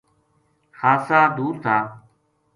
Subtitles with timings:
[0.79, 1.77] خاصا دُور تھا